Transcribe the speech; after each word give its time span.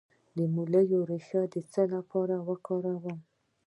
د 0.35 0.37
مولی 0.53 0.85
ریښه 1.09 1.41
د 1.53 1.55
څه 1.71 1.81
لپاره 1.95 2.35
وکاروم؟ 2.47 3.17